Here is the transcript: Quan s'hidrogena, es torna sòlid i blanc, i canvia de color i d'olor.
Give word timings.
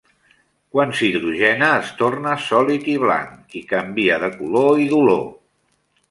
Quan 0.75 0.91
s'hidrogena, 0.99 1.67
es 1.81 1.91
torna 1.99 2.31
sòlid 2.45 2.89
i 2.93 2.95
blanc, 3.03 3.53
i 3.59 3.61
canvia 3.73 4.17
de 4.23 4.31
color 4.39 4.81
i 4.87 4.89
d'olor. 4.95 5.23